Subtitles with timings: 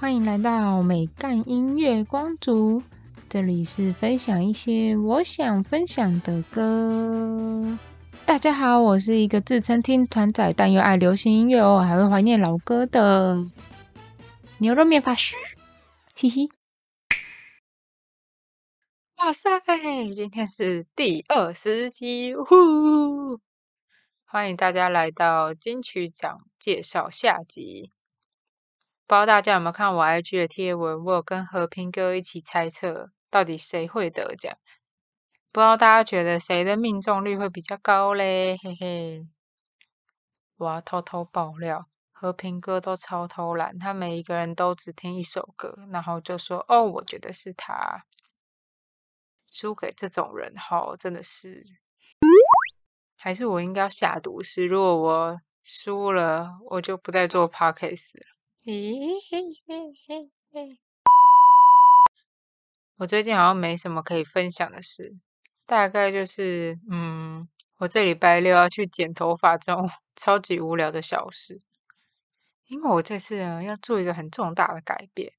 [0.00, 2.82] 欢迎来到美干音乐光族，
[3.28, 7.78] 这里是分享一些我想分享的歌。
[8.24, 13.44] 大家好，我是一个自称听团仔，但又爱流行音乐哦，还会怀念老歌的
[14.56, 15.36] 牛肉面法师，
[16.14, 16.48] 嘻嘻。
[19.18, 19.60] 哇塞，
[20.14, 23.38] 今天是第二十集，呼！
[24.24, 27.92] 欢迎大家来到金曲奖介绍下集。
[29.10, 31.04] 不知道大家有没有看我 IG 的贴文？
[31.04, 34.56] 我有跟和平哥一起猜测，到底谁会得奖？
[35.50, 38.56] 不知道大家觉得谁的命中率会比较高嘞？
[38.62, 39.26] 嘿嘿！
[40.58, 48.04] 我要偷偷爆料，和平哥都超偷懒，他每一个人都只听一首歌，然后就说：“哦，我觉得是他。”
[49.52, 51.64] 输给这种人哈，真的是，
[53.18, 58.39] 还是我应该要下毒誓，如果我输了，我就不再做 podcast 了。
[58.72, 60.78] 咦嘿嘿嘿嘿！
[62.98, 65.18] 我最近好像没什么可以分享的事，
[65.66, 71.60] 大概就是，嗯，我这礼拜六要去剪头发这种 超级无聊的小事，
[72.68, 75.32] 因为我这次呢要做一个很重大的改变。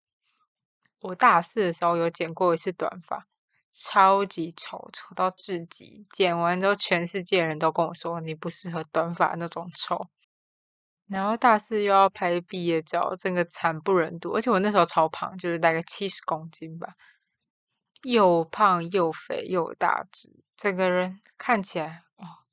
[0.99, 3.27] 我大四的时候有剪过一次短发。
[3.73, 6.05] 超级丑，丑到至极。
[6.11, 10.07] 剪完之后，全世界人都跟我说你不适合短发那种丑。
[11.11, 14.31] 然后大四又要拍毕业照，真的惨不忍睹。
[14.31, 16.95] 而且我那时候超胖，就是大概七十公斤吧，
[18.03, 22.47] 又胖又肥又大只，整个人看起来哦，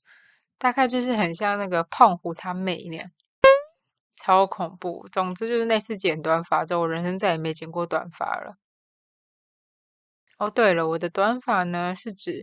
[0.58, 3.10] 大概就是很像那个胖虎他妹那样，
[4.16, 5.08] 超恐怖。
[5.12, 8.56] 总之就是那次剪短发之后，我人生再也没剪过短发了。
[10.36, 12.42] 哦，对了，我的短发呢是指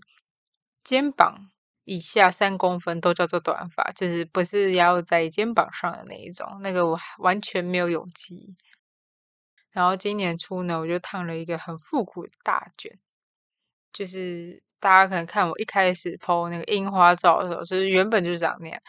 [0.81, 1.51] 肩膀
[1.85, 8.55] 以下三公分都叫做短发，就是不是要在肩膀上的那一种，那个我完全没有勇气。
[9.71, 12.97] 然后今年初呢，我就烫了一个很复古的大卷，
[13.93, 18.81] 就是大家可能看我一开始 PO 那个樱花照的时候，就是原本就是长那样，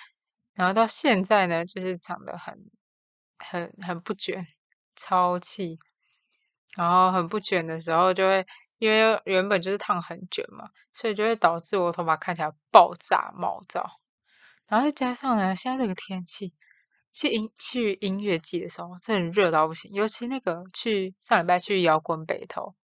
[0.55, 2.55] 然后到现在呢，就是长得很
[3.39, 4.47] 很很不卷，
[4.97, 5.79] 超气，
[6.77, 8.47] 然后很不卷的时候就会。
[8.78, 14.00] 因为原本就是烫很卷嘛，所以就会导致我头发看起来爆炸毛躁。
[14.66, 16.53] 然后再加上呢，现在这个天气，
[17.12, 19.91] 去音去音乐季的时候，真的热到不行。
[19.92, 22.75] 尤其那个去上礼拜去摇滚北投，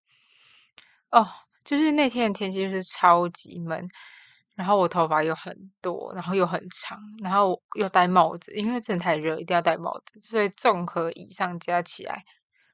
[1.10, 1.28] 哦，
[1.64, 3.88] 就是那天的天气就是超级闷。
[4.54, 10.20] 然后我头发又很多，然后又很长，然后又戴帽子，因为真的太热，一定要戴帽子。
[10.20, 12.22] 所以综合以上加起来，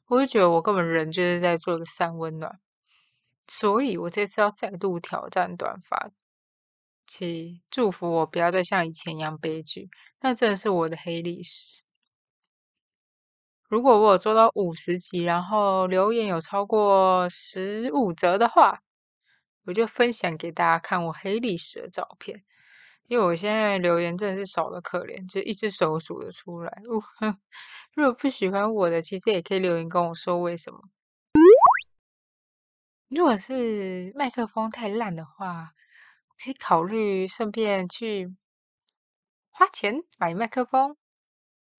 [0.09, 2.59] 我就觉得我根本人就是在做一个三温暖。
[3.49, 6.11] 所以我这次要再度挑战短发，
[7.07, 9.89] 请祝福我不要再像以前一样悲剧。
[10.21, 11.83] 那真的是我的黑历史。
[13.69, 18.83] 如果我有做到五十集，然后留言有超过十五则的话，
[19.65, 22.45] 我就分享给大家看我黑历史的照片。
[23.09, 26.83] 因为我现在留言真的是少的可怜，就一只手数得出来。
[27.95, 30.79] 如果不喜欢我的，其实也可以留言跟我说为什么。
[33.09, 35.71] 如果是麦克风太烂的话，
[36.43, 38.37] 可以考虑顺便去
[39.51, 40.95] 花钱买麦克风，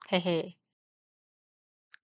[0.07, 0.57] 嘿嘿。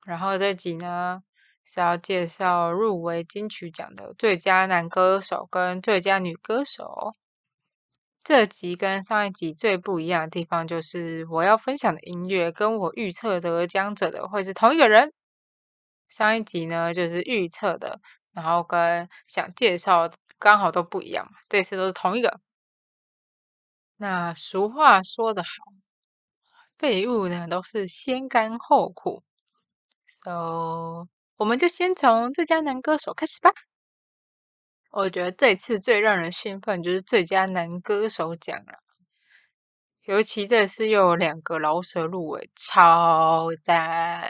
[0.06, 1.24] 然后这集呢
[1.66, 7.16] 是要介绍入围金曲奖的最佳男歌手跟最佳女歌手。
[8.24, 15.12] 这集跟上一集最不一样的地方就是，我要分享的音乐跟我预测得奖者的会是同一个人。
[16.10, 18.00] 上一集呢就是预测的。
[18.36, 22.42] 然后跟想介绍刚好都不一样嘛，这次都是同一个。
[23.98, 25.50] 那俗话说得好，
[26.78, 29.24] 废物呢都是先甘后苦
[30.22, 31.08] ，so
[31.38, 33.52] 我们就先从最佳男歌手开始吧。
[34.92, 38.80] 我觉得这次最让人兴奋就是最佳男歌手奖了，
[40.04, 44.30] 尤其这次又有两个老舍入围，超赞！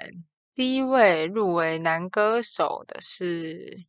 [0.54, 3.86] 第一位入围男歌手的是。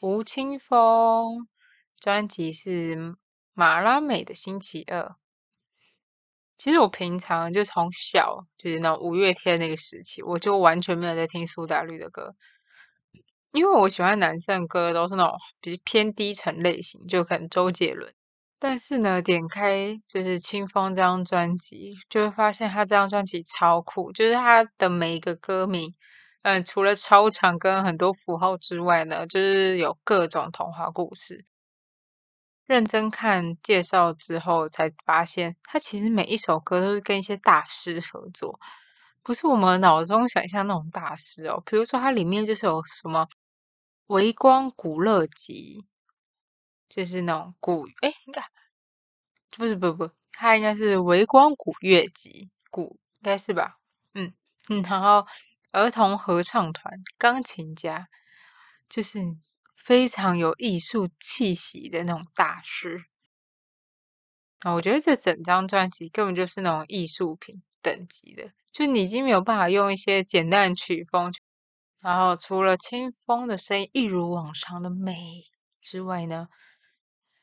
[0.00, 1.46] 吴青峰
[1.98, 2.96] 专辑是
[3.52, 5.00] 《马拉美的星期二》。
[6.56, 12.34] 其实我平常就从小就是那五月天那个时期，我就完全没有在听苏打绿的歌，
[13.52, 18.14] 因为我喜欢男生歌都是那种比较偏低沉类型，就可能周杰伦。
[18.58, 25.94] 但是呢，点开就是清风这张专辑，就会发现他这张专辑超酷，就是他的每一个歌名。
[26.42, 31.44] 嗯，除了超长跟很多符号之外呢，就是有各种童话故事。
[32.66, 38.58] 认真看介绍之后，才发现它其实每一首歌都是跟一些大师合作，
[39.22, 41.62] 不是我们脑中想象那种大师哦。
[41.66, 43.26] 比如说，它里面就是有什么
[44.06, 45.84] 微光古乐集，
[46.88, 48.42] 就是那种古哎，应该
[49.50, 53.76] 不是不不，它应该是微光古乐集，古应该是吧？
[54.14, 54.32] 嗯
[54.68, 55.26] 嗯，然后
[55.72, 58.08] 儿童合唱团、钢琴家，
[58.88, 59.20] 就是
[59.76, 63.04] 非常有艺术气息的那种大师。
[64.60, 71.32] 啊，我觉得这整张专辑根本就是那种艺术品等级的，就你已经没有办法用一些简单的曲风，
[72.00, 75.44] 然后除了清风的声音一如往常的美
[75.80, 76.48] 之外呢，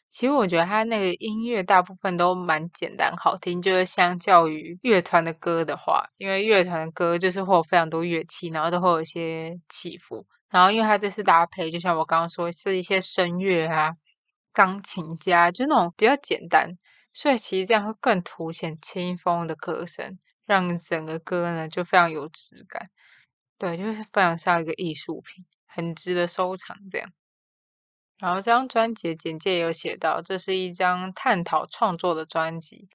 [0.10, 13.92] 其实我觉得他那个音乐大部分都蛮简单好听，就是相较于乐团的歌的话，因为乐团的歌就是会有非常多乐器，然后都会有一些起伏，然后因为他这次搭配，就像我刚刚说，是一些声乐啊，
[14.54, 16.72] 钢琴家，就那种比较简单。
[17.14, 22.90] 所以其实这样会更凸显清风的歌声，让整个歌呢就非常有质感。
[23.60, 27.10] 对，就是非常像一个艺术品，很值得收藏这样。
[28.18, 32.90] 然后这张专辑简介有写到，这是一张探讨创作的专辑，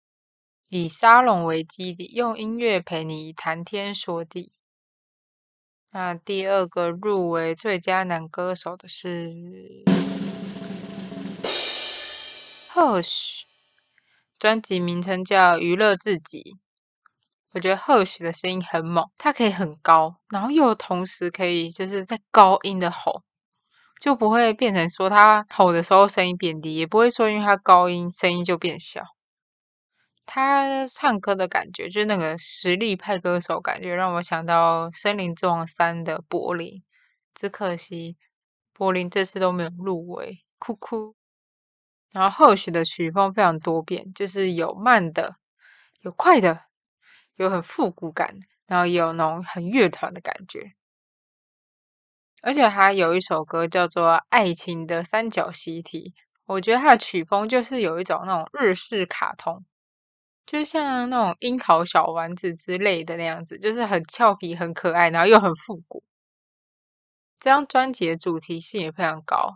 [0.68, 4.52] 以沙龙为基底，用音乐陪你谈天说地。
[5.92, 9.32] 那第二个入围最佳男歌手的是
[12.72, 13.42] Hush。
[14.38, 16.42] 专辑名称叫《娱乐自己》，
[17.52, 23.22] 我觉得 Hush 的声音很猛，它可以很高，然后又同时可以就是在高音的吼，
[24.02, 29.00] 就不会变成说他吼的时候声音变低，也不会说因为他高音声音就变小。
[30.26, 36.82] 他唱歌的感觉，就是那个实力派歌手感觉，让我想到《森林之王三》的柏林，
[37.32, 38.16] 只可惜
[38.72, 41.14] 柏林这次都没有入围，哭哭。
[42.10, 45.36] 然后 Hush 的曲风非常多变，就是有慢的，
[46.00, 46.62] 有快的，
[47.36, 48.34] 有很复古感，
[48.66, 50.72] 然后也有那种很乐团的感觉。
[52.42, 56.10] 而且他有一首歌叫做《爱情的三角习题》，
[56.46, 59.64] 我觉得它的曲风就是有一种那种日式卡通，
[60.44, 66.02] 就像那种樱桃小丸子之类的那样子，就是很俏皮、很可爱，然后又很复古。
[67.40, 69.54] 这张专辑的主题性也非常高。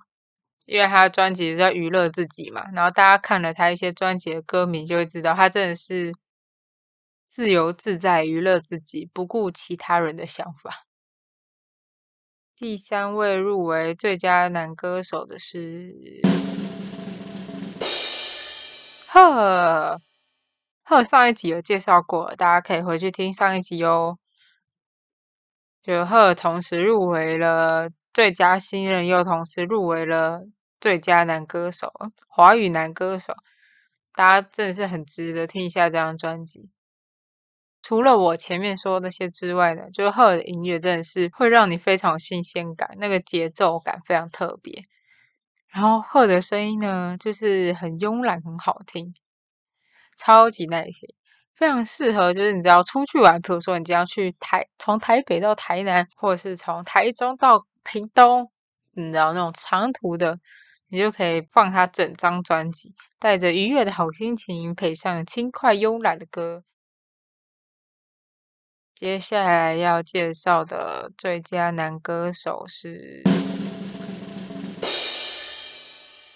[0.64, 6.12] 因为他的专辑在娱乐自己嘛，然后大家看了他一些专辑的歌名，就会知道他真的是
[7.28, 10.85] 自由自在娱乐自己，不顾其他人的想法。
[12.58, 16.22] 第三位入围最佳男歌手的是
[19.06, 20.00] 赫
[20.82, 24.16] 赫，上一集有介绍过，大家可以回去听上一集哦。
[25.82, 30.40] 就赫同时入围了最佳新人，又同时入围了。
[30.80, 31.92] 最佳男歌手，
[32.26, 33.34] 华语男歌手，
[34.14, 36.70] 大家真的是很值得听一下这张专辑。
[37.88, 44.82] 除了我前面说那些之外呢，就是赫的音乐真的是会让你非常有新鲜感，那个节奏感非常特别。
[45.68, 49.14] 然后赫的声音呢，就是很慵懒，很好听，
[50.18, 51.14] 超级耐听，
[51.54, 58.50] 非常适合就是你只要出去玩，比如说你只要去台，从台北到台南，或者是从台中到屏东，
[58.94, 60.40] 你知道那种长途的。
[60.88, 66.64] 你就可以放他整张专辑，带着愉悦的好心情，配上轻快慵懒的歌。
[68.96, 73.23] 接下来要介绍的最佳男歌手是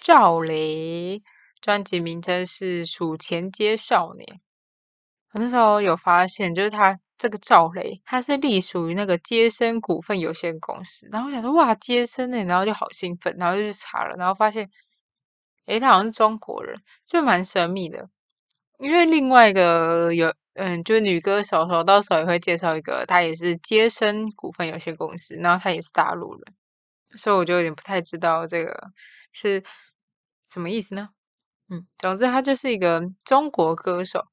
[0.03, 1.23] 赵雷，
[1.63, 4.27] 专辑名称是《数钱街少年》。
[5.33, 11.09] 我那时候有发现，就是他这个赵雷，他是隶属于那个接生股份有限公司。
[11.11, 14.69] 然后我想说，哇，接生呢，然后就好兴奋，然后就去查了，然后发现，
[15.65, 18.11] 诶，他好像是中国人，就蛮神秘的。
[18.81, 26.55] 因为另外一个有，嗯，就是女歌手，我到时候也会介绍一个，她也是接生股份有限公司，然后她也是大陆人，
[27.17, 28.91] 所以我就有点不太知道这个
[29.33, 29.63] 是
[30.51, 31.11] 什么意思呢？
[31.71, 34.25] 嗯，总之他就是一个中国歌手。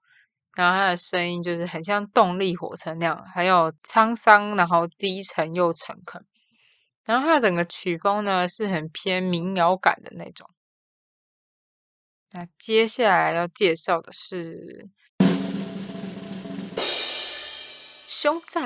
[0.56, 6.26] 然后他的声音就是很像动力火车那样，很有沧桑，然后低沉又诚恳。
[7.06, 10.50] 然后他整个曲风呢是很偏民谣感的那种。
[12.32, 14.90] 那接下来要介绍的是
[18.08, 18.60] 熊仔，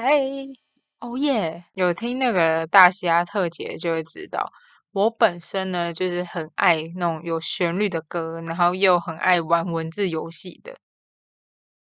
[0.99, 1.65] 哦耶！
[1.73, 4.51] 有听那个大西亚特辑就会知道，
[4.91, 10.75] 我本身呢就是很爱那种有旋律的歌，然后又很爱玩文字游戏的。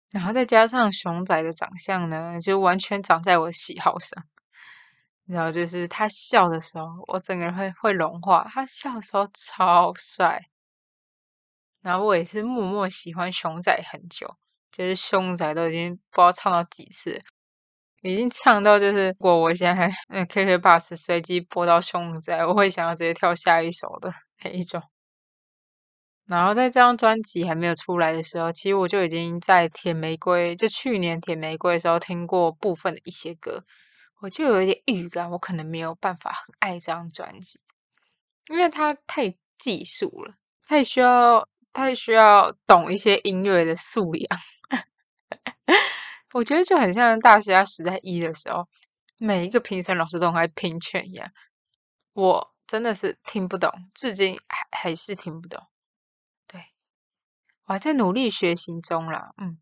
[0.10, 4.24] 然后再加上熊仔的长相呢，就完全长在我喜好上。
[5.28, 8.48] 然后就是他笑的时候，我整个人会会融化。
[8.52, 10.42] 他笑的时候超帅。
[11.88, 14.28] 然后我也是默默喜欢熊仔很久，
[14.70, 17.24] 就是熊仔都已经不知道唱到几次。
[18.02, 24.14] 已经唱到就是，如果我现在还嗯 KK Bus 随机播到熊仔，我会想要直接跳下一首的
[24.44, 24.84] 那一种。
[26.26, 33.64] 然后在这张专辑还没有出来的时候，其实我就已经在《甜玫瑰》就去年《甜玫瑰》的时候听过部分的一些歌，
[34.20, 37.62] 我就有一点预感，我可能没有办法很爱这张专辑，
[38.50, 40.36] 因为它太技术了，
[40.68, 44.40] 太需要太需要懂一些音乐的素养。
[46.34, 48.68] 我觉得就很像《大虾时代一》的时候，
[49.20, 51.32] 每一个评审老师都很评劝一样，
[52.14, 55.64] 我真的是听不懂，至今还还是听不懂。
[56.48, 56.66] 对，
[57.68, 59.32] 我还在努力学习中啦。
[59.38, 59.58] 嗯，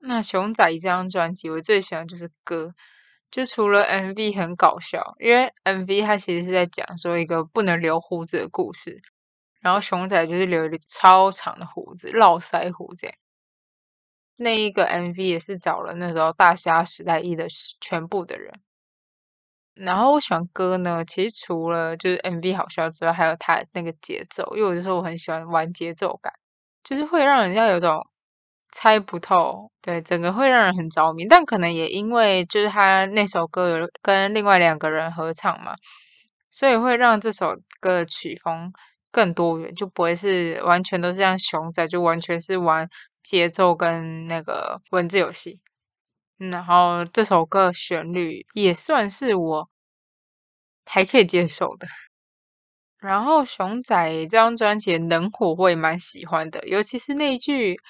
[0.00, 2.74] 那熊仔这张专辑，我最喜欢就是歌，
[3.30, 9.00] 就除了 MV 很搞笑，因为 MV 它其实是在讲说一个不能留胡子的故事，
[9.64, 13.16] 然后熊仔就是留一个超长的胡子，络腮胡这样。
[14.36, 17.46] 那一个 MV 也是找了那时候大虾时代一的
[17.80, 18.52] 全部的人，
[19.74, 26.30] 然后我喜欢歌呢，其实除了就是 MV 好笑之外，还有它那个节奏，因为我就说我很喜欢玩节奏感，
[26.82, 28.04] 就是会让人家有种
[28.72, 31.26] 猜不透，对，整个会让人很着迷。
[31.26, 35.74] 但可能也因为就是他那首歌有跟另外两个人合唱嘛，
[36.50, 38.72] 所以会让这首歌曲风
[39.14, 42.90] 更多元，就不会是完全都是像熊仔，就完全是玩。
[43.24, 45.58] 节奏跟那个文字游戏，
[46.36, 49.70] 然后这首歌旋律也算是我
[50.84, 51.88] 还可以接受的。
[52.98, 57.80] 然后熊仔这张专辑能火我也蛮喜欢的，尤其是那一句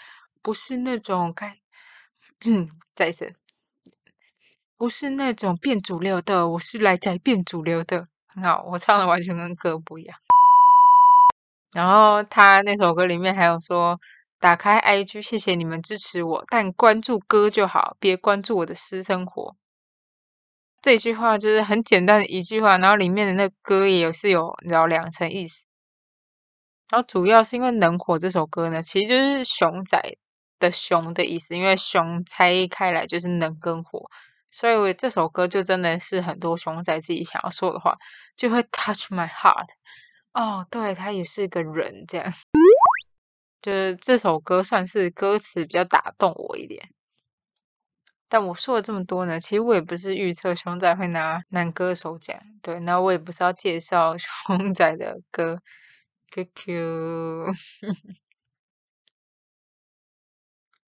[0.41, 1.59] 不是那种改，
[2.95, 3.35] 再一次
[4.77, 10.17] 不是那种变主流的，我是来改变主流的，很好，我唱的完全跟歌不一样。
[11.75, 13.99] 然后他那首歌里面还有说。
[14.41, 19.57] 打开 IG，谢谢你们支持我，但关注歌就好，别关注我的私生活。
[20.83, 25.65] 这句话就是很简单的一句话，然后里面的那歌也是有你知道两层意思。
[26.91, 29.99] 然后主要是因为能火这首歌呢，其实就是熊仔
[30.59, 34.03] 的熊的意思，因为熊拆开来就是能跟火，
[34.51, 37.97] 所以我这首歌就真的是很多熊仔自己想要说的话，
[38.37, 39.69] 就会 touch my heart。
[40.35, 42.33] 哦，对他也是个人这样。
[43.63, 46.91] 就是这首歌算是歌词比较打动我一点，
[48.29, 55.59] 但我说了这么多呢，其实我也不是预测熊仔会拿男歌手奖，对，那我也不是要介绍 熊仔的歌
[56.33, 57.55] ，QQ。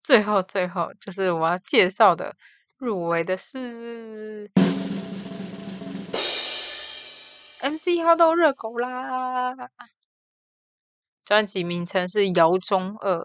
[0.03, 2.35] 最后最后就是我要介绍的
[2.79, 4.49] 入围的是
[7.61, 9.71] MC 号都热狗啦。
[11.25, 13.19] 专辑名称是《摇中二》，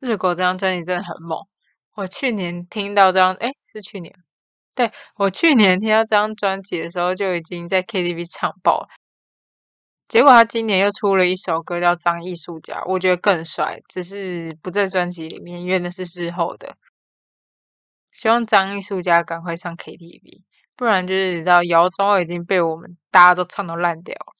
[0.00, 1.46] 热狗这张专辑真的很猛。
[1.94, 4.12] 我去年听到这张，哎，是去年，
[4.74, 8.88] 对我去年听到这张专辑的时候，就已经在 KTV 唱爆了。
[10.08, 16.76] 结果他今年又出了一首歌叫《张艺术家》，我觉得更帅，只是不在专辑里面，因为那是事后的。
[18.10, 20.42] 希望张艺术家赶快上 KTV，
[20.76, 24.34] 不然就是你知道，摇中已经被我们大家都唱到烂掉了。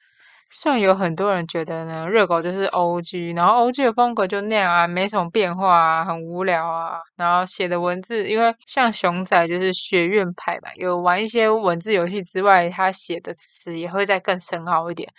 [0.51, 7.01] 虽然有很多人觉得呢，热狗就是 O G，然后 O G 的风格就那样啊，没什么变化啊，很无聊啊。
[7.17, 15.13] 然后写的文字，因为像熊仔就是学院派嘛，有玩一些文字游戏之外，他写的词也会再更深奥一点。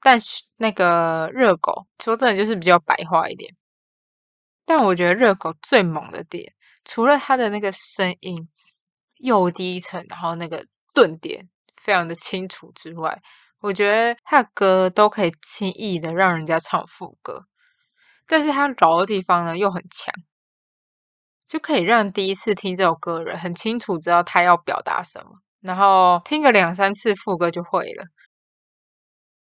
[0.00, 3.52] 但是那个热狗说真的就是比较白话一点。
[4.64, 6.52] 但我觉得热狗最猛的点，
[6.84, 8.48] 除了他的那个声音
[9.24, 11.48] 又低沉，然后那个顿点
[11.80, 13.22] 非常的清楚之外，
[13.60, 17.46] 我觉得他的歌都可以轻易的让人家唱副歌，
[18.26, 20.12] 但是他柔的地方呢又很强，
[21.46, 28.04] 就可以让第一次听这首歌的人很清楚知道他要表达什么，然后听个两三次副歌就会了，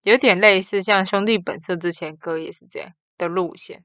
[0.04, 3.84] 有点类似像兄弟本色之前歌也是这样的路线，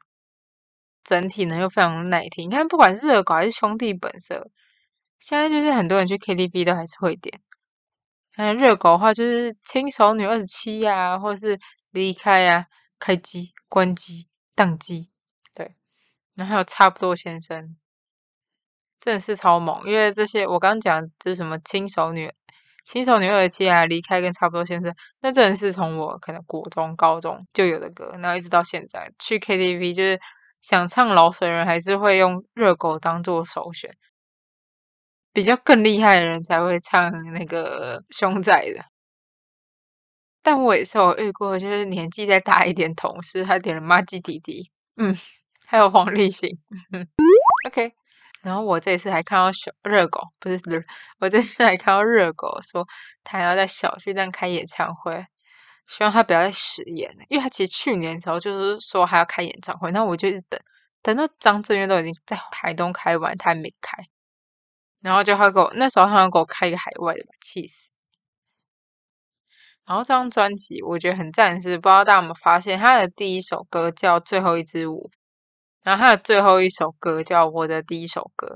[1.03, 2.49] 整体呢又非常耐听。
[2.49, 4.49] 你看，不管是热狗还是兄弟本色，
[5.23, 7.41] 现在就是很多人去 KTV 都还是会点。
[8.37, 11.61] 嗯，热狗的话就是轻熟女二十七呀，或是
[11.93, 12.67] 离开呀，
[12.99, 14.27] 开机、关机、
[14.57, 15.11] 宕机，
[15.55, 15.77] 对。
[16.35, 17.77] 然后还有差不多先生，
[18.99, 22.33] 真的是超猛，因为这些我刚刚讲就是什么轻熟女、
[22.85, 30.19] 轻熟女二十七啊，离开跟差不多先生，那真的是从我可能国中、高中就有的歌，然后一直到现在去 KTV 就是
[30.59, 33.95] 想唱老水人，还是会用热狗当做首选。
[35.33, 38.85] 比较更厉害的人才会唱那个凶仔的，
[40.43, 44.65] 但我也是有遇过，就是年纪再大一点同事，他点了《妈鸡弟弟》，
[44.97, 45.17] 嗯，
[45.67, 46.51] 还有黄立行，
[47.69, 47.93] OK，
[48.43, 50.83] 然后我这次还看到小热狗，不是热，
[51.19, 52.87] 我这次还看到热狗说
[53.25, 55.25] 他要在小巨蛋开演唱会，
[55.87, 60.61] 希望他不要再食言了，因为他其实去年的时候就是说还要开演唱会，那我就一直等，
[61.03, 63.97] 等到张震岳都已经在台东开完，他还没开，
[65.03, 67.89] 然后就他给我那时候他要给我开一个海外的吧，气死。
[69.85, 75.11] 然后这张专辑我觉得很赞，是不知道大家有没有发现，他的第一首歌叫《最后一支舞》。
[75.83, 78.47] 然后他的最后一首歌叫《我的第一首歌》，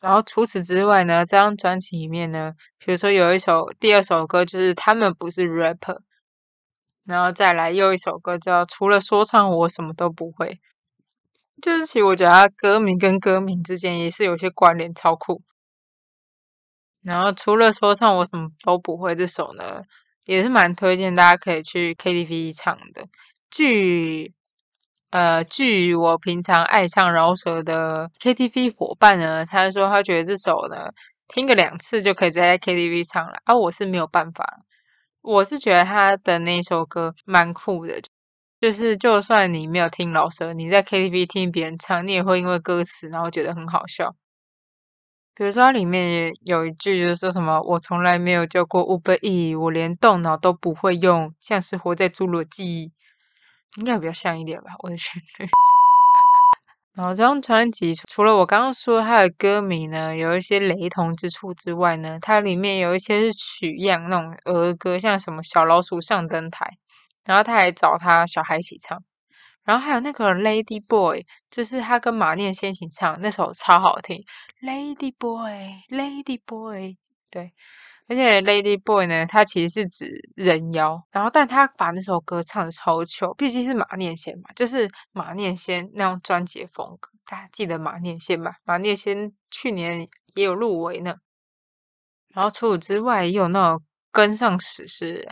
[0.00, 5.98] 然后除此之外呢，这张专辑里面呢，比如说有一首第二首歌就是他们不是 rapper，
[7.04, 10.60] 然后再来又一首歌叫除了说唱我什么都不会，
[11.62, 15.42] 就是其实我觉得他歌名跟歌名之间也是有些关联，超酷。
[17.02, 19.82] 然后除了说唱我什么都不会这首呢，
[20.24, 23.06] 也是蛮推荐大家可以去 KTV 唱的，
[23.50, 24.32] 据。
[25.10, 30.90] 呃，据我平常爱唱饶舌的 KTV 伙伴呢，他说他觉得这首呢
[31.28, 34.44] 听个两次就可以在 KTV 唱了，而我是没有办法。
[35.22, 37.98] 我是觉得他的那首歌蛮酷的，
[38.60, 44.14] 就是就算你没有听饶舌，你在 KTV 听别人唱，你也会因为歌词然后觉得很好笑。
[45.34, 52.92] 比如说它里面有一句就是说什么，我从来没有教过 Uber E，我连动脑都不会用，像是活在侏罗纪。
[53.76, 55.46] 应该比较像一点吧，我的旋律。
[56.94, 66.78] 然后这张专辑除了我刚刚说它的歌名呢有一些雷同之处之外呢，它里面有一些是取样那种儿歌，像什么小老鼠上灯台，
[67.26, 68.98] 然后他还找他小孩一起唱。
[69.64, 74.24] 然后还有那个 Lady Boy，就是他跟马念先一起唱那首超好听
[74.62, 76.96] ，Lady Boy，Lady Boy，
[77.30, 77.52] 对。
[78.08, 88.52] 而且 Lady Boy 呢，它其实是指人妖，然后但他把那首歌唱的超糗，毕竟是马念先嘛，就是马念先那种专辑风格，大家记得马念先吧？
[88.62, 91.16] 马念先去年也有入围呢。
[92.28, 95.28] 然后除此之外，也有那种跟上史诗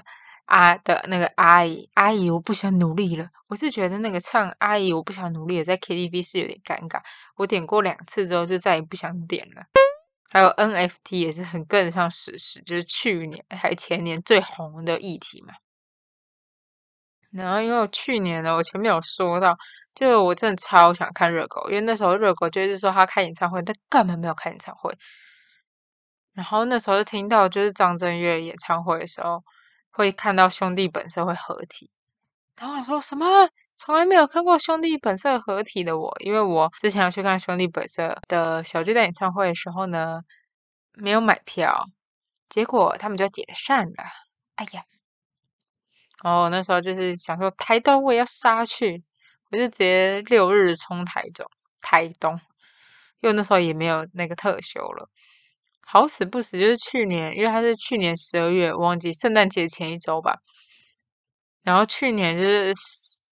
[0.47, 3.29] 啊的那个阿姨，阿姨我不想努力了。
[3.49, 7.01] 我是觉得那个唱阿姨我不想努力了，在 KTV 是有点尴尬。
[7.37, 9.63] 我点过两次之后，就再也不想点了。
[10.31, 15.55] 还有 NFT 也是很跟得上时事，就是去年还前年最红的议题嘛。
[17.31, 19.57] 然后因为去年呢，我前面有说到，
[19.95, 24.93] 就我真的超想看热狗，因为那时候热狗就是说他开演唱会，但根本没有开演唱会。
[26.33, 29.43] 然后那时候就听到，就是张震岳演唱会的时候，
[29.95, 31.91] 会看到兄弟本色会合体。
[32.57, 33.49] 然后我说什么？
[33.77, 40.21] 从来没有看过兄弟本色合体的我，因为我之前要去看兄弟本色的小巨蛋演唱会的时候呢，
[40.93, 41.87] 没有买票，
[42.49, 44.05] 结果他们就解散了。
[44.55, 44.85] 哎呀，
[46.23, 49.03] 哦，那时候就是想说台东我也要杀去，
[49.51, 51.45] 我就直接六日冲台中、
[51.81, 52.41] 台东，
[53.21, 55.09] 因为那时候也没有那个特休了。
[55.87, 60.39] 好死不死，就是去年，因为他是去年十二月，忘记圣诞节前一周吧。
[61.63, 62.75] 然后去年就是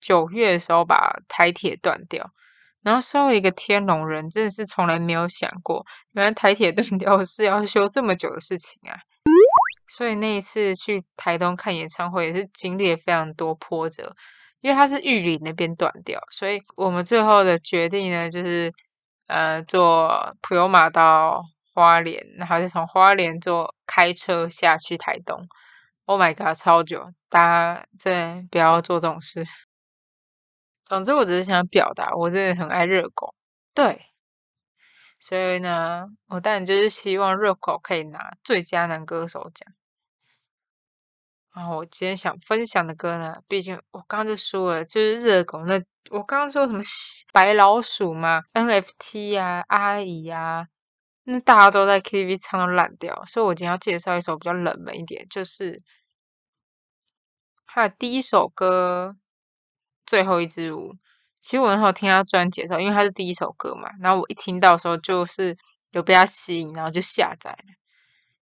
[0.00, 2.30] 九月的时候把台铁断掉，
[2.82, 8.96] 然后身为一个天龙人，真的是从来没有想过，原来台铁断掉是要修这么久的事情啊！
[9.94, 14.14] 所以那一次去台东看演唱会也是经历了非常多波折，
[14.62, 18.72] 因为它是玉里那边断掉，所以我们最后的决定呢，就是
[19.26, 21.42] 呃坐普悠马到
[21.74, 25.46] 花莲，然后再从花莲坐开车下去台东。
[26.04, 27.12] Oh my god，超久！
[27.28, 29.44] 大家真的不要做这种事。
[30.84, 33.34] 总之，我只是想表达，我真的很爱热狗。
[33.72, 34.06] 对，
[35.18, 39.72] 所以呢，我当然就是希望热狗可以拿最佳男歌手奖。
[41.54, 45.80] 然后我今天想分享的歌呢，毕竟我刚刚就说了，就是热狗那，
[46.10, 46.80] 我刚刚说什么
[47.32, 50.66] 白老鼠嘛，NFT 啊，阿姨啊。
[51.24, 55.80] 那大家都在 KTV 唱到烂掉，所以我今天要介绍一首比较冷门一点，就是
[57.66, 59.14] 他的第一首歌
[60.04, 60.92] 《最后一支舞》。
[61.40, 65.56] 其实我那时候听他专辑的时候，因为他是第一首歌嘛，然后我一听到的时候就是
[65.90, 67.74] 有被他吸引，然后就下载了。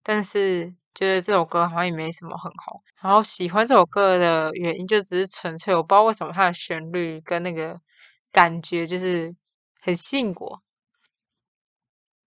[0.03, 2.83] 但是觉得这首歌好像也没什么很红。
[3.03, 7.79] 然后喜欢这首歌的原因，就只是纯粹我不知道为什么它的旋律跟那个
[8.33, 9.35] 感觉就是
[9.81, 10.63] 很吸引我。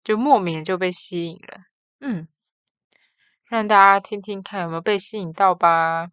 [0.06, 1.64] 就莫名就被吸引了，
[1.98, 2.28] 嗯，
[3.46, 6.12] 让大家听听看有没有被吸引到吧。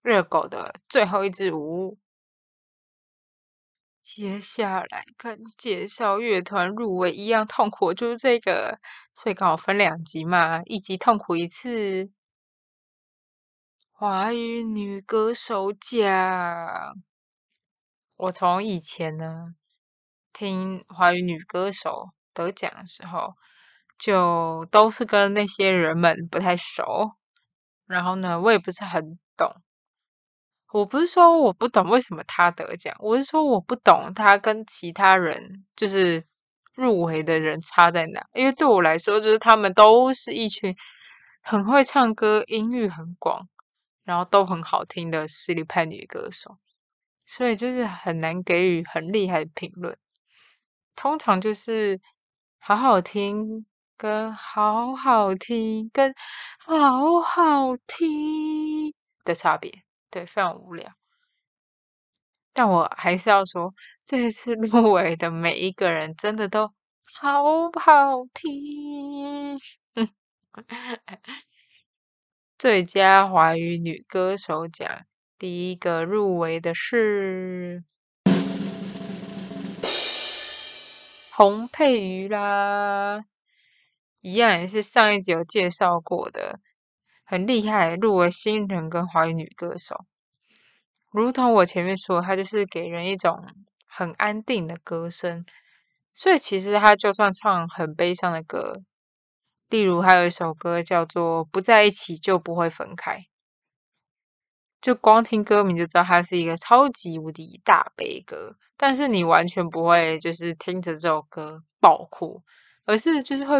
[0.00, 1.98] 热狗的最后一支舞，
[4.00, 8.78] 接下来跟介绍乐团入围一样痛苦，就是这个，
[9.12, 12.12] 所以刚好分两集嘛，一集痛苦一次。
[13.90, 17.02] 华语女歌手奖，
[18.14, 19.56] 我从以前呢
[20.32, 22.10] 听华语女歌手。
[22.36, 23.34] 得奖的时候，
[23.98, 27.12] 就都是跟那些人们不太熟，
[27.86, 29.50] 然后呢，我也不是很懂。
[30.72, 36.22] 我不是说我不懂为什么他得奖，我是说我不懂他跟其他人就是
[36.74, 38.26] 入围的人差在哪。
[38.34, 40.76] 因为对我来说，就是他们都是一群
[41.40, 43.48] 很会唱歌、音域很广，
[44.04, 46.58] 然后都很好听的实力派女歌手，
[47.24, 49.96] 所以就是很难给予很厉害的评论。
[50.94, 52.00] 通常就是
[52.66, 53.64] 好好听
[53.96, 56.12] 跟好好听跟
[56.58, 58.92] 好好听
[59.24, 59.70] 的差别。
[60.10, 60.96] 对，非常无聊。
[62.56, 63.70] 但我还是要说，
[64.06, 66.66] 这次入围的每一个人真的都
[67.04, 67.42] 好
[67.78, 69.58] 好听。
[72.58, 75.04] 最佳华语女歌手奖，
[75.38, 77.84] 第一个入围的是
[81.36, 83.22] 洪佩瑜啦，
[84.22, 86.60] 一样也是上一集有介绍过的。
[87.26, 90.06] 很厉害，入围新人跟华语女歌手，
[91.10, 93.46] 如同我前面说，她就是给人一种
[93.86, 95.44] 很安定的歌声，
[96.14, 98.80] 所以其实她就算唱很悲伤的歌，
[99.68, 103.18] 例如还有一首歌叫做《不在一起就不会分开》，
[104.80, 112.42] 就光听歌名就知道它是一个超级无敌大悲歌，但是你完全不会就是听着这首歌爆哭，
[112.84, 113.56] 而是就是会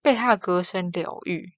[0.00, 1.52] 被他的歌声疗愈。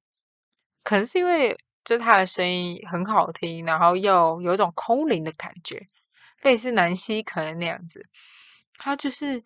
[0.83, 5.89] 可能是因为就他的声音很好听，然后又有一种空灵的感觉，
[6.43, 8.05] 类似南希可能那样子。
[8.79, 9.45] 他就是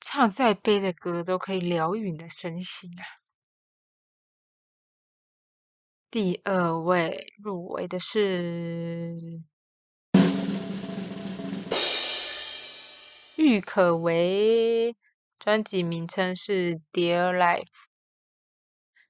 [0.00, 3.23] 唱再悲的歌都可以疗愈你的身心啊。
[6.14, 9.16] 第二位入围的是
[13.34, 14.94] 郁可唯，
[15.40, 17.62] 专辑名称是《Dear Life》。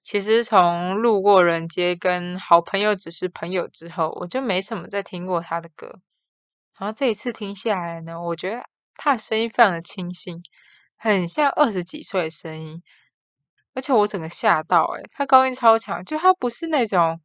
[0.02, 6.00] 其实从路过人街跟好朋友只是朋友之后，我就没什么再听过他的歌。
[6.78, 8.64] 然后这一次听下来呢，我觉得
[8.94, 10.42] 他的声音非常的清新，
[10.96, 12.82] 很像二十几岁的声音。
[13.74, 17.20] 而且我整个吓到，诶他高音超强，就他不是那种，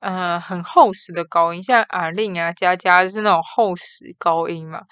[0.00, 4.82] 呃，很厚实的高音，像阿令啊、佳佳是那种厚实高音嘛。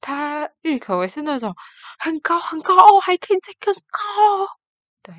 [0.00, 1.54] 他郁可唯是那种
[1.98, 4.48] 很高很高哦，还可以再更高，
[5.02, 5.14] 对。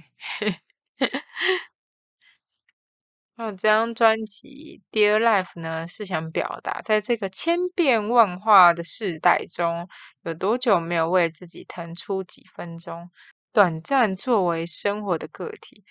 [3.37, 9.87] 那这张专辑《Dear Life》呢，是想表达，在这个千变万化的世代中，
[10.23, 13.09] 有多久没有为自己腾出几分钟，
[13.53, 15.83] 短暂作为生活的个体，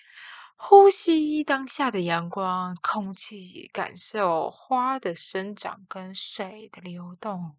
[0.55, 7.55] 呼吸当下的阳光、空气，感受花的生长跟水的流动。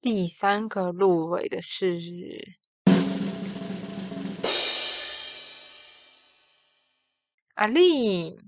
[0.00, 2.56] 第三个入围的是
[7.54, 8.38] 阿丽，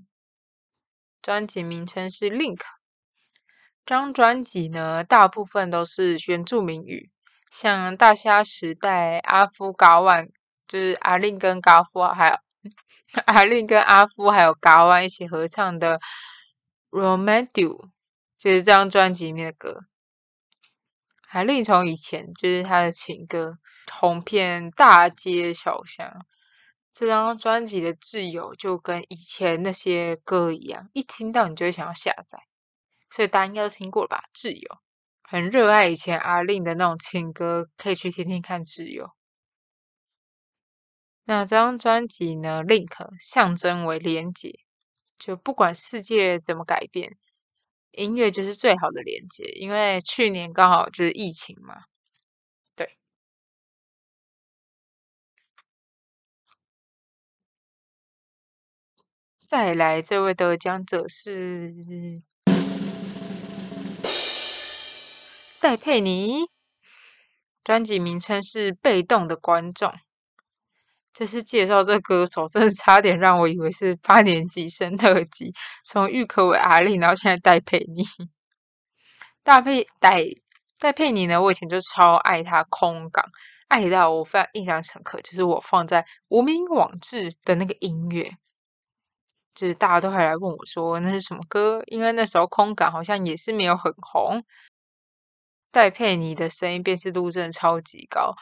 [1.20, 2.58] 专辑名称是《Link》。
[3.90, 7.10] 这张专辑呢，大部分都是原住民语，
[7.50, 10.30] 像大虾时代、阿夫嘎万，
[10.68, 12.36] 就是阿令跟嘎夫，还有
[13.26, 15.98] 阿令跟阿夫还有嘎万一起合唱的
[16.90, 17.48] 《Romantic》，
[18.38, 19.80] 就是这张专辑里面的歌。
[21.26, 23.58] 还另从以前就是他的情歌
[23.90, 26.24] 红遍大街小巷，
[26.92, 32.38] 这张专辑的挚友就跟以前那些歌一样，一听到你就会想要下载，
[33.10, 34.22] 所以大家应该都听过了吧？
[34.34, 34.78] 挚友
[35.22, 39.10] 很热爱以前阿令的那种情歌，可以去听听看挚友。
[41.24, 42.88] 那这张专辑呢，Link
[43.20, 44.50] 象征为连接，
[45.18, 47.16] 就不管世界怎么改变。
[47.92, 51.82] 音乐就是最好的连接，因为去年刚好就是疫情嘛。
[52.76, 52.96] 对，
[59.48, 62.22] 再来这位得奖者是
[65.60, 66.46] 戴佩妮，
[67.62, 69.90] 专辑名称是《被动的观众》。
[71.12, 75.52] 这是介绍这歌手，真的差点让我以为是八年级生特辑。
[75.84, 78.02] 从郁可唯、阿丽，然后现在戴佩妮，
[79.42, 80.24] 戴佩戴
[80.78, 81.42] 戴佩妮呢？
[81.42, 83.22] 我以前就超爱她空港，
[83.68, 88.30] 爱到我非常印象深刻，就是我放在无名网志的那个音乐，
[89.54, 94.42] 就是大家都还来问我说那是什么歌，因为那时候空港好像也是没有很红。
[95.70, 98.34] 戴佩妮的声音辨识度真的超级高。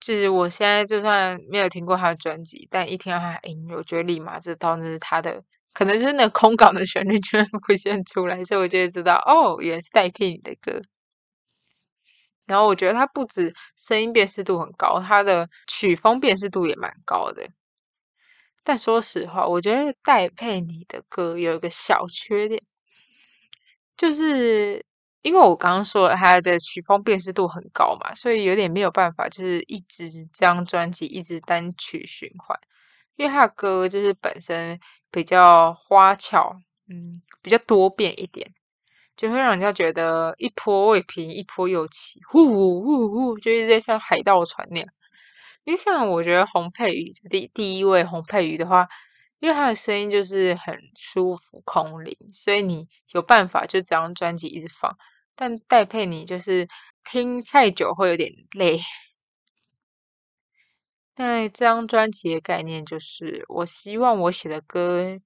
[0.00, 5.42] 就是我现在就算没有听过他的专辑，但一听到他的音乐，我觉得立马知道那是他的，
[5.74, 10.80] 可能是那空港的旋律居然浮现出来，所以我就知道哦，原来是戴佩妮的歌。
[12.46, 17.46] 然后我觉得他不止声音辨识度很高，他的曲风辨识度也蛮高的。
[18.64, 22.62] 但说实话，我觉得戴佩妮的歌有一个小缺点，
[23.96, 24.84] 就是
[25.22, 32.58] 因为我刚刚说了他的曲风辨识度很高嘛，所以有点没有办法，就是一直这张专辑一直单曲循环，
[33.16, 34.80] 因为他的歌就是本身
[35.10, 36.56] 比较花俏，
[36.88, 38.50] 嗯，比较多变一点。
[39.16, 44.88] 就会让人家觉得一波未平一波又起，呼呼呼，就是在像海盗船那样。
[45.64, 48.88] 因为像我觉得洪佩瑜第第一位洪佩瑜的话，
[49.40, 54.96] 因为他的声音就是很舒服空灵，所以你有办法就这张专辑一直放。
[55.34, 56.68] 但戴佩妮就是
[57.02, 58.80] 听太久会有点累。
[61.16, 65.18] 那这张专辑的概念就是，我希望我写的歌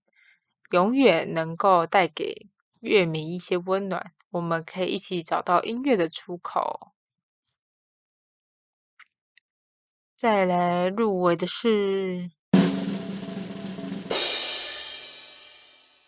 [0.70, 2.48] 永远能够带给。
[2.80, 6.92] 乐迷一些温暖，我们可以一起找到音乐的出口。
[10.14, 12.30] 再来入围的是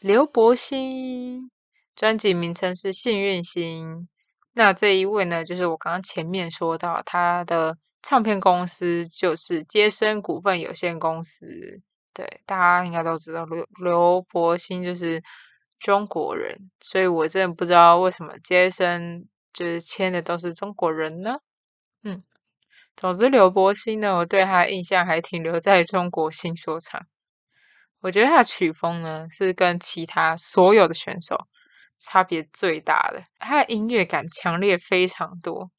[0.07, 1.51] 刘柏辛，
[1.97, 4.03] 专辑名称是《幸运星》。
[4.53, 11.49] 那这一位呢，就是我刚刚前面说到，他的唱片公司就是接生股份有限公司。
[12.15, 15.21] 对，大家应该都知道刘刘柏辛就是。
[15.79, 21.37] 中国人，所以我真的不知道为什么杰森就是签的都是中国人呢？
[22.03, 22.25] 嗯，
[22.97, 27.07] 总之刘柏辛呢，我对他印象还停留在中国新说唱。
[28.07, 31.37] 我觉得他的曲风呢，是跟其他所有的选手
[31.99, 35.71] 差别最大的，他的音乐感强烈非常多。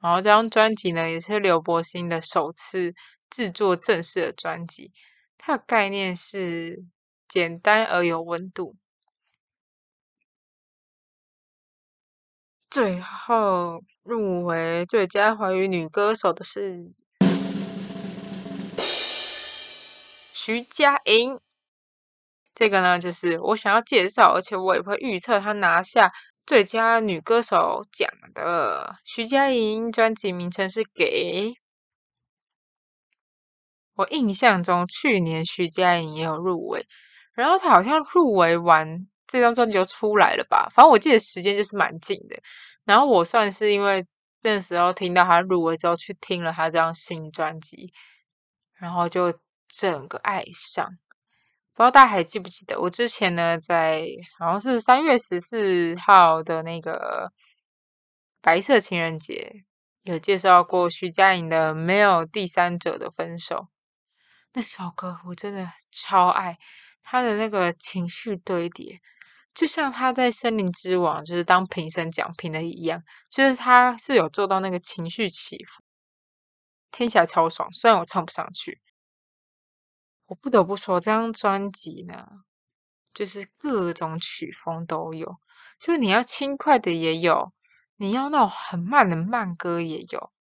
[0.00, 2.92] 然后这张专辑呢，也是刘柏辛的首次
[3.30, 4.92] 制作正式的专辑，
[5.38, 6.84] 它的概念是。
[7.26, 8.76] 简单而有温度。
[12.70, 16.92] 最后入围最佳华语女歌手的是
[20.44, 21.40] 徐佳莹。
[22.54, 26.12] 这个呢，就是我想要介绍，而且我也会预测她拿下
[26.44, 28.94] 最佳女歌手奖的。
[29.06, 31.52] 徐佳莹专辑名称是《给》。
[33.94, 36.86] 我印象中，去年徐佳莹也有入围。
[37.32, 40.68] 然后她好像入围完这张专辑就出来了吧？
[40.74, 42.36] 反正我记得时间就是蛮近的。
[42.84, 44.06] 然后我算是因为
[44.42, 47.90] 那时候听到她入围之后去听了她这张新专辑，
[48.74, 49.32] 然后就
[49.78, 50.86] 整个爱上。
[51.72, 54.06] 不知道大家还记不记得我之前呢，在
[54.38, 57.32] 好像是三月十四号的那个
[58.40, 59.64] 白色情人节
[60.02, 63.56] 有介绍过徐佳莹的《没有第三者的分手》
[64.52, 66.56] 那首歌，我真的超爱。
[67.02, 69.00] 他的那个情绪堆叠，
[69.52, 75.82] 就像他在《森林之王》就是当评审讲评的一样，就是他是有做到那个情绪起伏，
[76.92, 77.70] 听起来超爽。
[77.72, 78.80] 虽然我唱不上去，
[80.26, 82.26] 我不得不说这张专辑呢，
[83.12, 85.36] 就是各种曲风都有，
[85.78, 87.52] 就是你要轻快的也有，
[87.96, 90.32] 你要那种很慢的慢歌也有，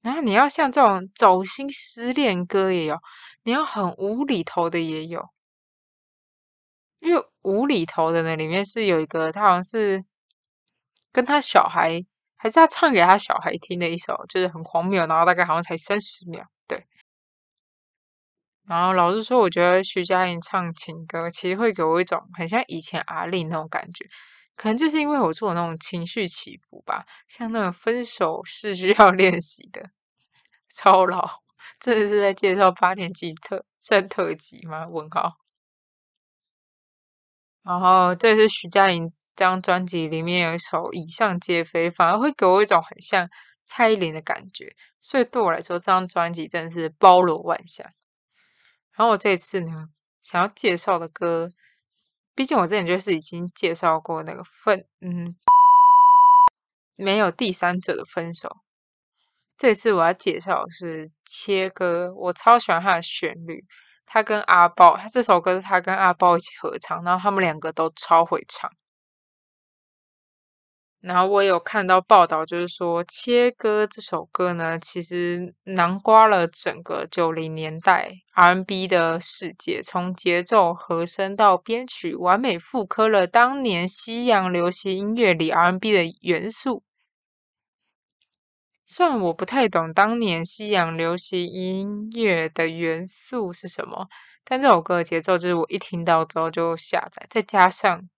[0.00, 2.98] 然后你要像这种走心失恋歌也有，
[3.44, 5.28] 你要很无厘头的也有。
[7.00, 10.04] 因为无厘头的呢，里面是有一个，他好像是
[11.10, 12.00] 跟他小孩，
[12.36, 16.46] 还是他唱给他小孩听的一首，就是很荒谬，然后大概好像才三十秒，
[18.66, 24.06] 然后老实说，我觉得徐佳莹唱情歌，其实会给我一种很像以前阿令那种感觉，
[24.56, 29.90] 可能就是因为我做那种情绪起伏吧，像那种分手是需要练习的，
[30.74, 31.28] 超老，
[31.80, 34.86] 这是在介绍八年级特正特辑吗？
[34.88, 35.32] 问号。
[37.64, 43.28] 然后这是徐佳莹这张专辑里面有一首《以上皆非》，反而会给我一种很像
[43.64, 47.86] 蔡依林的感觉，所以对我来说，这张专辑真的是包罗万象。
[48.96, 49.88] 然后我这次呢，
[50.20, 51.50] 想要介绍的歌，
[52.34, 55.34] 毕竟我之前就是已经介绍过那个分，嗯，
[56.96, 58.56] 没有第三者的分手。
[59.56, 63.64] 这次我要介绍的是切歌，我超喜欢它的旋律。
[64.04, 68.70] 他跟阿豹，他这首歌是他跟阿豹一起合唱，然后他们两个都超会唱。
[71.02, 86.84] 然后我有看到报道，就是说《切歌》这首歌呢，其实囊括了整个九零年代 R&B 的世界，从节奏、和声到编曲，完美复刻了当年西洋流行音乐里 R&B 的元素。
[88.86, 94.06] 虽然我不太懂当年西洋流行音乐的元素是什么，
[94.44, 98.08] 但这首歌的节奏就是我一听到之后就下载，再加上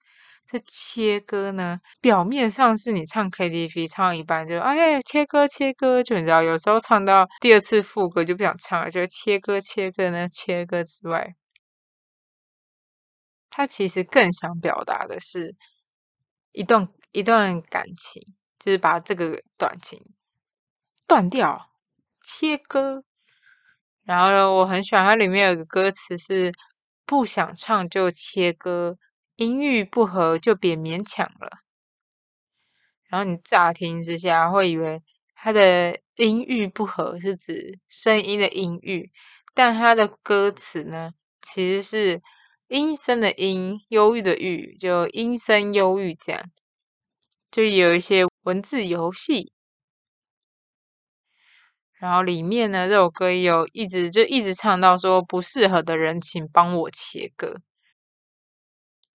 [0.47, 11.35] 这切歌呢，表面上是你唱 KTV 唱一半就哎切歌切歌，就你知道，有时候唱到第二次副歌就不想唱了，就切歌切歌呢，切歌之外，
[13.51, 15.55] 他其实更想表达的是
[16.53, 18.23] 一段一段感情，
[18.59, 20.01] 就是把这个短情
[21.07, 21.71] 断掉，
[22.23, 23.05] 切歌。
[24.05, 26.53] 然后呢，我很喜欢它里面有个歌词是
[27.07, 28.97] 不想唱就切歌。
[29.37, 31.59] 音域不合就别勉强了。
[33.09, 35.03] 然后你乍听之下会以为
[35.35, 39.13] 他的音域不合是指声音的音域，
[39.55, 42.23] 但他的歌词呢，其实是
[42.69, 46.43] 阴森的阴，忧郁的郁，就阴森忧郁这样，
[47.51, 49.53] 就有一些文字游戏。
[51.93, 57.61] 然后里面呢，这首歌有一直就一直唱到说不适合的人，请帮我切歌。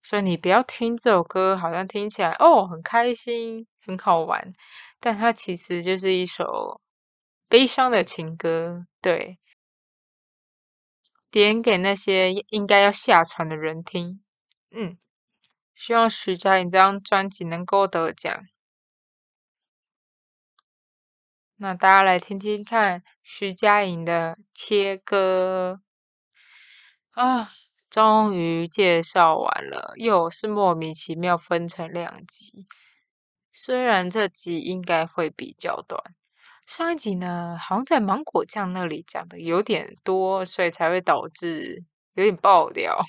[0.10, 4.52] 所以你不要听这首歌，好像听起来哦很开心、很好玩，
[5.00, 6.82] 但它其实就是一首
[7.48, 8.88] 悲伤的情歌。
[9.00, 9.38] 对，
[11.30, 14.24] 点给那些应该要下船的人听。
[14.72, 14.98] 嗯，
[15.76, 18.48] 希望徐佳莹这张专辑能够得奖。
[21.58, 25.82] 那大家来听听看徐佳莹的切歌
[27.12, 27.59] 啊。
[27.90, 32.68] 终于介绍完了，又是莫名其妙分成两集。
[33.52, 36.02] 虽然这集应该会比较短，
[36.68, 43.02] 上一集呢好像在芒果酱那里讲的有点多，所以才会导致有点爆掉。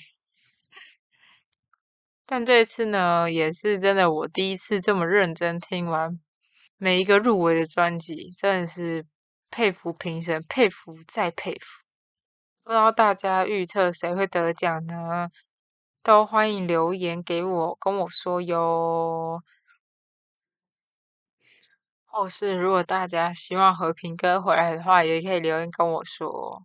[2.25, 6.19] 但这次呢，也是真的我第一次这么认真听完
[6.77, 9.05] 每一个入围的专辑，真的是
[9.51, 11.80] 佩服评审，佩服再佩服。
[12.63, 15.29] 不知道大家预测谁会得奖呢？
[16.03, 19.41] 都欢迎留言给我，跟我说哟。
[22.05, 26.63] 或是如果大家希望和平哥回来的话，也可以留言跟我说。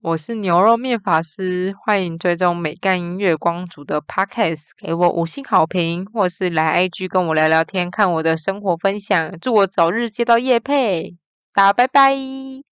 [0.00, 9.38] 我是牛肉面法师，欢迎追踪美干音乐光族的 Podcast，给我五星好评，或是来 IG 跟我聊聊天，看我的生活分享。
[9.40, 11.16] 祝我早日接到叶配，
[11.54, 12.62] 大家拜拜。